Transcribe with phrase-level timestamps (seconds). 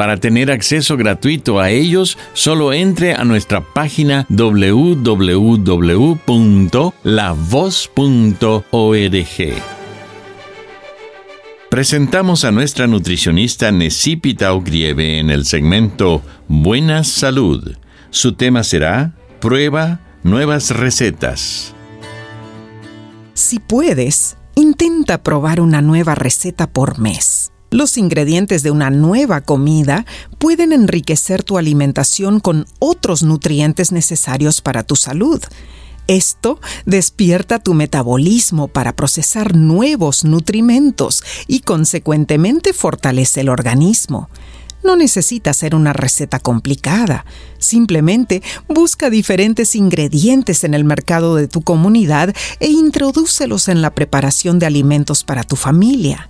[0.00, 5.22] Para tener acceso gratuito a ellos, solo entre a nuestra página www.lavoz.org.
[11.68, 17.76] Presentamos a nuestra nutricionista Necipita Ogrieve en el segmento Buena Salud.
[18.08, 21.74] Su tema será Prueba nuevas recetas.
[23.34, 27.39] Si puedes, intenta probar una nueva receta por mes.
[27.70, 30.04] Los ingredientes de una nueva comida
[30.38, 35.40] pueden enriquecer tu alimentación con otros nutrientes necesarios para tu salud.
[36.08, 44.28] Esto despierta tu metabolismo para procesar nuevos nutrimentos y consecuentemente fortalece el organismo.
[44.82, 47.24] No necesita ser una receta complicada.
[47.58, 54.58] Simplemente busca diferentes ingredientes en el mercado de tu comunidad e introdúcelos en la preparación
[54.58, 56.28] de alimentos para tu familia.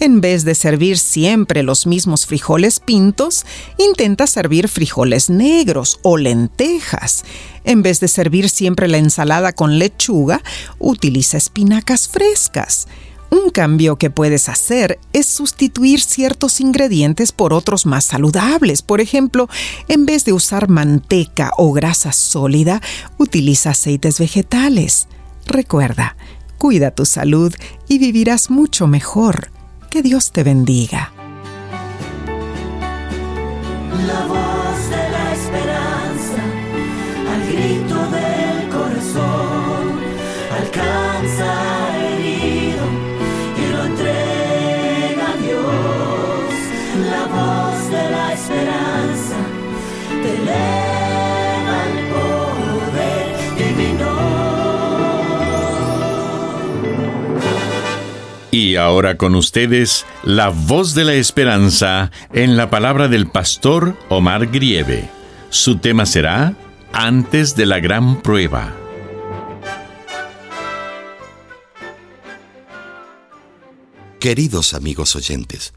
[0.00, 3.44] En vez de servir siempre los mismos frijoles pintos,
[3.78, 7.24] intenta servir frijoles negros o lentejas.
[7.64, 10.40] En vez de servir siempre la ensalada con lechuga,
[10.78, 12.86] utiliza espinacas frescas.
[13.30, 18.82] Un cambio que puedes hacer es sustituir ciertos ingredientes por otros más saludables.
[18.82, 19.48] Por ejemplo,
[19.88, 22.80] en vez de usar manteca o grasa sólida,
[23.18, 25.08] utiliza aceites vegetales.
[25.44, 26.16] Recuerda,
[26.56, 27.52] cuida tu salud
[27.88, 29.50] y vivirás mucho mejor.
[29.98, 31.12] Que Dios te bendiga.
[34.06, 36.42] La voz de la esperanza,
[37.32, 39.98] al grito del corazón,
[40.56, 42.84] alcanza al herido
[43.60, 46.54] y lo entrega a Dios.
[47.10, 49.38] La voz de la esperanza
[50.22, 50.97] te eleva
[58.68, 64.48] Y ahora con ustedes, la voz de la esperanza en la palabra del pastor Omar
[64.48, 65.08] Grieve.
[65.48, 66.54] Su tema será
[66.92, 68.76] Antes de la gran prueba.
[74.20, 75.72] Queridos amigos oyentes,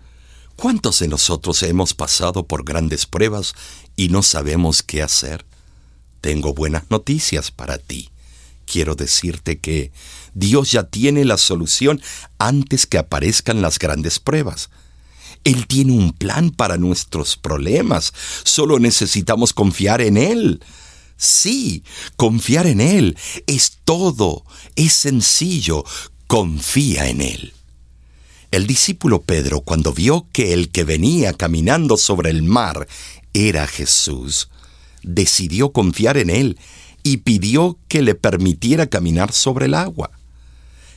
[0.58, 3.54] ¿cuántos de nosotros hemos pasado por grandes pruebas
[3.96, 5.46] y no sabemos qué hacer?
[6.20, 8.10] Tengo buenas noticias para ti.
[8.72, 9.92] Quiero decirte que
[10.34, 12.02] Dios ya tiene la solución
[12.38, 14.70] antes que aparezcan las grandes pruebas.
[15.44, 18.14] Él tiene un plan para nuestros problemas.
[18.46, 20.64] Solo necesitamos confiar en Él.
[21.18, 21.84] Sí,
[22.16, 24.46] confiar en Él es todo,
[24.78, 25.84] es sencillo.
[26.28, 27.54] Confía en Él.
[28.52, 32.88] El discípulo Pedro, cuando vio que el que venía caminando sobre el mar
[33.34, 34.50] era Jesús,
[35.04, 36.58] decidió confiar en Él
[37.04, 40.12] y pidió que le permitiera caminar sobre el agua.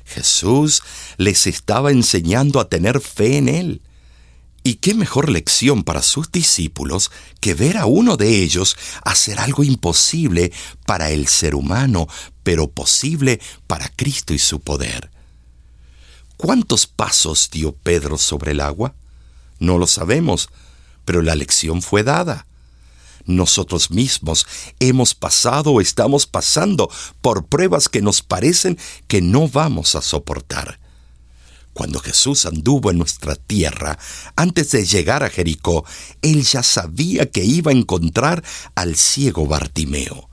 [0.05, 0.83] Jesús
[1.17, 3.83] les estaba enseñando a tener fe en Él.
[4.63, 7.11] ¿Y qué mejor lección para sus discípulos
[7.41, 10.53] que ver a uno de ellos hacer algo imposible
[10.87, 12.09] para el ser humano,
[12.43, 15.11] pero posible para Cristo y su poder?
[16.39, 18.95] ¿Cuántos pasos dio Pedro sobre el agua?
[19.59, 20.49] No lo sabemos,
[21.05, 22.47] pero la lección fue dada.
[23.27, 24.47] Nosotros mismos
[24.81, 26.91] hemos pasado o estamos pasando
[27.23, 28.79] por pruebas que nos parecen
[29.09, 30.79] que no vamos a soportar.
[31.73, 33.99] Cuando Jesús anduvo en nuestra tierra,
[34.37, 35.85] antes de llegar a Jericó,
[36.23, 38.45] él ya sabía que iba a encontrar
[38.77, 40.31] al ciego Bartimeo.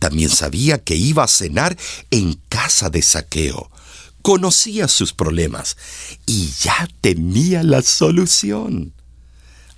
[0.00, 1.76] También sabía que iba a cenar
[2.10, 3.70] en casa de saqueo.
[4.22, 5.76] Conocía sus problemas
[6.26, 8.92] y ya temía la solución.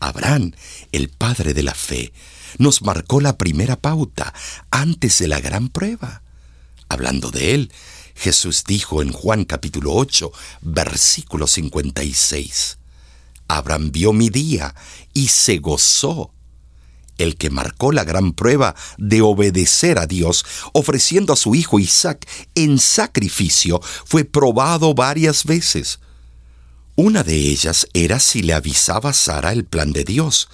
[0.00, 0.52] Abraham,
[0.92, 2.12] el padre de la fe,
[2.58, 4.32] nos marcó la primera pauta
[4.70, 6.22] antes de la gran prueba.
[6.88, 7.72] Hablando de él,
[8.14, 12.78] Jesús dijo en Juan capítulo 8, versículo 56,
[13.48, 14.74] Abraham vio mi día
[15.12, 16.32] y se gozó.
[17.18, 22.26] el que marcó la gran prueba de obedecer a Dios, ofreciendo a su hijo Isaac
[22.54, 26.00] en sacrificio, fue probado varias veces.
[26.96, 30.48] Una de ellas era si le avisaba a Sara el plan de Dios,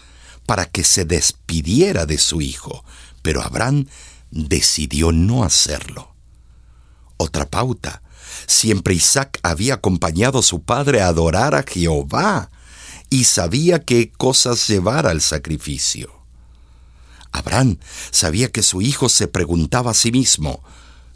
[0.49, 2.83] para que se despidiera de su hijo,
[3.21, 3.85] pero Abraham
[4.31, 6.15] decidió no hacerlo.
[7.19, 8.01] Otra pauta.
[8.47, 12.51] Siempre Isaac había acompañado a su padre a adorar a Jehová
[13.11, 16.11] y sabía qué cosas llevar al sacrificio.
[17.31, 17.77] Abraham
[18.11, 20.65] sabía que su hijo se preguntaba a sí mismo,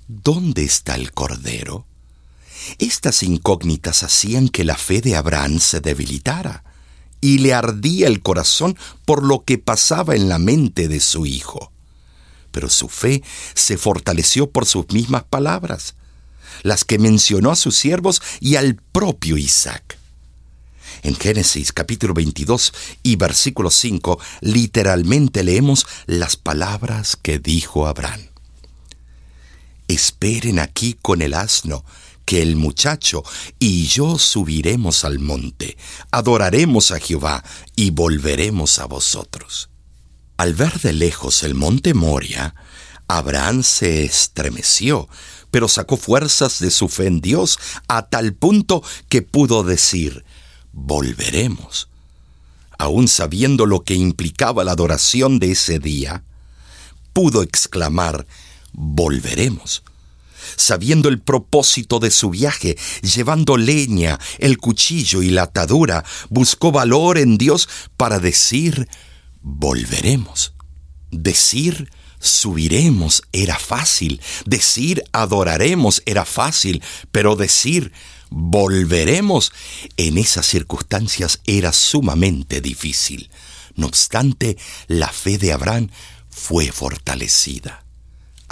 [0.09, 1.87] ¿dónde está el cordero?
[2.79, 6.65] Estas incógnitas hacían que la fe de Abraham se debilitara
[7.23, 8.77] y le ardía el corazón
[9.07, 11.73] por lo que pasaba en la mente de su hijo.
[12.51, 13.23] Pero su fe
[13.55, 15.95] se fortaleció por sus mismas palabras,
[16.63, 19.97] las que mencionó a sus siervos y al propio Isaac.
[21.03, 28.21] En Génesis capítulo 22 y versículo 5 literalmente leemos las palabras que dijo Abraham.
[29.89, 31.85] Esperen aquí con el asno,
[32.25, 33.23] que el muchacho
[33.59, 35.77] y yo subiremos al monte,
[36.11, 37.45] adoraremos a Jehová
[37.77, 39.71] y volveremos a vosotros.
[40.37, 42.55] Al ver de lejos el monte Moria,
[43.09, 45.09] Abraham se estremeció,
[45.51, 50.25] pero sacó fuerzas de su fe en Dios a tal punto que pudo decir,
[50.73, 51.89] volveremos.
[52.79, 56.25] Aún sabiendo lo que implicaba la adoración de ese día,
[57.13, 58.27] pudo exclamar,
[58.73, 59.85] volveremos.
[60.57, 67.19] Sabiendo el propósito de su viaje, llevando leña, el cuchillo y la atadura, buscó valor
[67.19, 68.89] en Dios para decir,
[69.43, 70.55] volveremos.
[71.11, 77.93] Decir, subiremos era fácil, decir, adoraremos era fácil, pero decir,
[78.31, 79.53] volveremos
[79.97, 83.31] en esas circunstancias era sumamente difícil.
[83.75, 84.57] No obstante,
[84.87, 85.91] la fe de Abraham
[86.31, 87.85] fue fortalecida.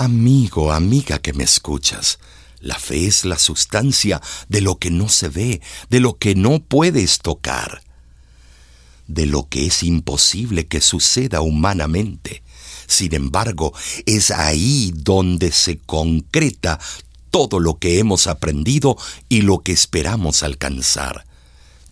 [0.02, 2.20] Amigo, amiga que me escuchas,
[2.58, 5.60] la fe es la sustancia de lo que no se ve,
[5.90, 7.82] de lo que no puedes tocar,
[9.08, 12.42] de lo que es imposible que suceda humanamente.
[12.86, 13.74] Sin embargo,
[14.06, 16.80] es ahí donde se concreta
[17.30, 18.96] todo lo que hemos aprendido
[19.28, 21.26] y lo que esperamos alcanzar.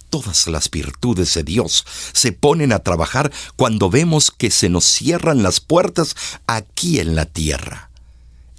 [0.09, 1.85] Todas las virtudes de Dios
[2.15, 6.17] se ponen a trabajar cuando vemos que se nos cierran las puertas
[6.47, 7.88] aquí en la tierra.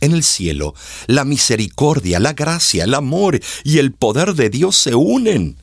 [0.01, 0.75] En el cielo,
[1.07, 5.57] la misericordia, la gracia, el amor y el poder de Dios se unen.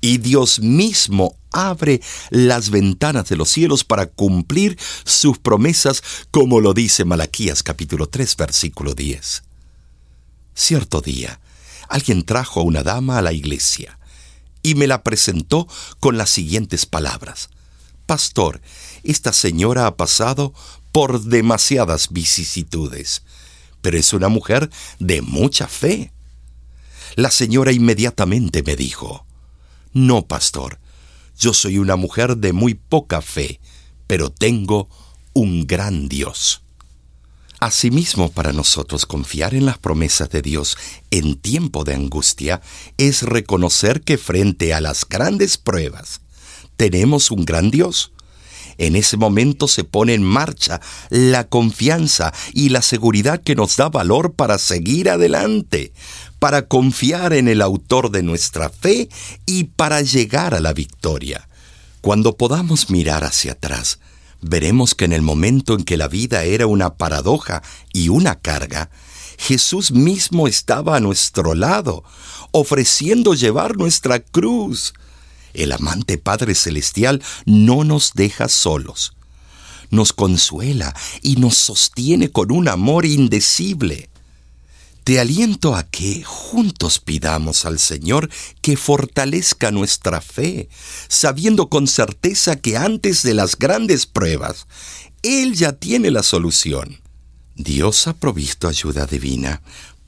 [0.00, 2.00] Y Dios mismo abre
[2.30, 8.36] las ventanas de los cielos para cumplir sus promesas, como lo dice Malaquías capítulo 3,
[8.36, 9.42] versículo 10.
[10.54, 11.40] Cierto día,
[11.88, 13.98] alguien trajo a una dama a la iglesia
[14.62, 15.66] y me la presentó
[15.98, 17.50] con las siguientes palabras.
[18.06, 18.60] Pastor,
[19.02, 20.52] esta señora ha pasado
[20.92, 23.22] por demasiadas vicisitudes,
[23.82, 26.12] pero es una mujer de mucha fe.
[27.16, 29.26] La señora inmediatamente me dijo,
[29.92, 30.78] No, pastor,
[31.38, 33.60] yo soy una mujer de muy poca fe,
[34.06, 34.88] pero tengo
[35.32, 36.62] un gran Dios.
[37.60, 40.78] Asimismo, para nosotros confiar en las promesas de Dios
[41.10, 42.62] en tiempo de angustia
[42.96, 46.22] es reconocer que frente a las grandes pruebas
[46.80, 48.12] tenemos un gran Dios.
[48.80, 53.90] En ese momento se pone en marcha la confianza y la seguridad que nos da
[53.90, 55.92] valor para seguir adelante,
[56.38, 59.10] para confiar en el autor de nuestra fe
[59.44, 61.46] y para llegar a la victoria.
[62.00, 63.98] Cuando podamos mirar hacia atrás,
[64.40, 68.88] veremos que en el momento en que la vida era una paradoja y una carga,
[69.36, 72.02] Jesús mismo estaba a nuestro lado,
[72.50, 74.94] ofreciendo llevar nuestra cruz.
[75.54, 79.14] El amante Padre Celestial no nos deja solos.
[79.90, 84.08] Nos consuela y nos sostiene con un amor indecible.
[85.04, 88.30] Te aliento a que juntos pidamos al Señor
[88.60, 90.68] que fortalezca nuestra fe,
[91.08, 94.66] sabiendo con certeza que antes de las grandes pruebas,
[95.22, 97.00] Él ya tiene la solución.
[97.56, 99.62] Dios ha provisto ayuda divina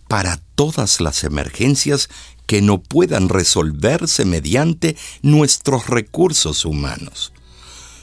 [0.09, 2.09] para todas las emergencias
[2.53, 7.33] que no puedan resolverse mediante nuestros recursos humanos.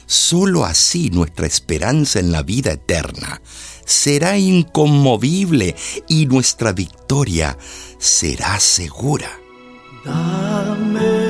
[0.06, 3.40] Solo así nuestra esperanza en la vida eterna
[3.84, 5.76] será inconmovible
[6.08, 7.56] y nuestra victoria
[8.00, 9.30] será segura.
[10.04, 11.29] Dame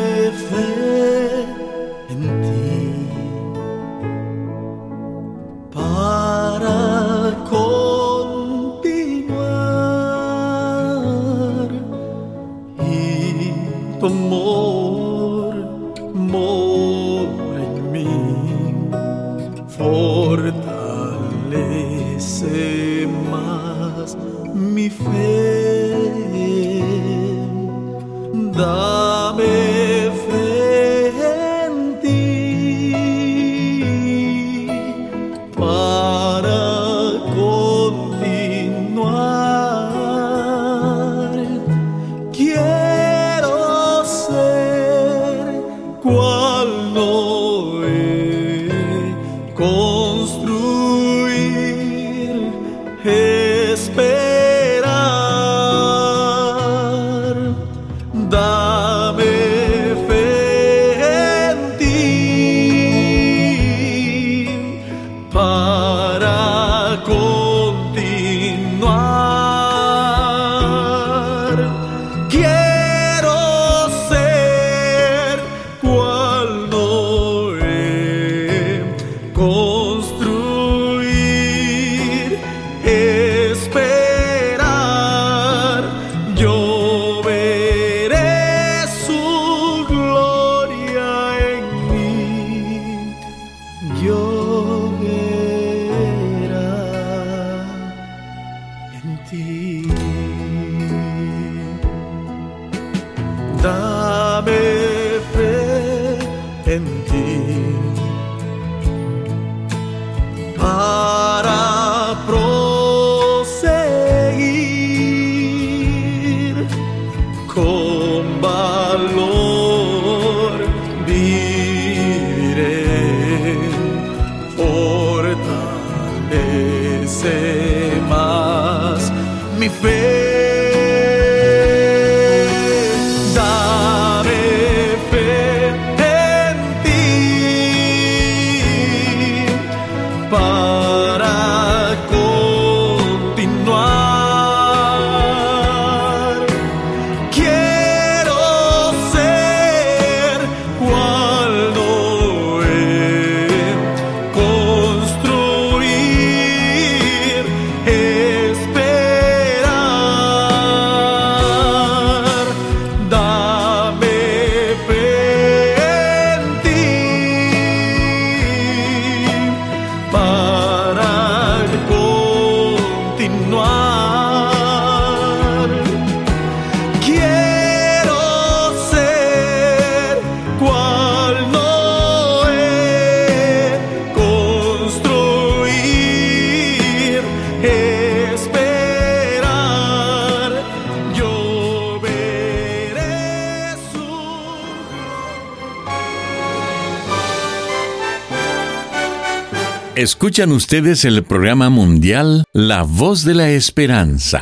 [200.01, 204.41] Escuchan ustedes el programa mundial La Voz de la Esperanza.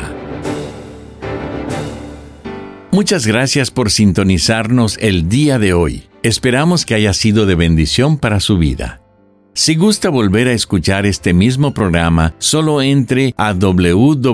[2.92, 6.04] Muchas gracias por sintonizarnos el día de hoy.
[6.22, 9.02] Esperamos que haya sido de bendición para su vida.
[9.52, 14.28] Si gusta volver a escuchar este mismo programa, solo entre a www.lavoz.org.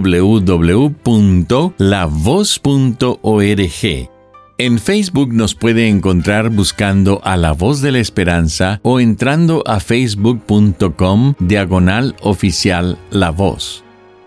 [4.56, 9.80] En Facebook nos puede encontrar buscando a La Voz de la Esperanza o entrando a
[9.80, 13.84] facebook.com diagonal oficial La Voz.